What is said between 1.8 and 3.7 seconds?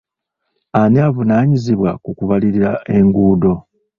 ku kulabirira enguudo?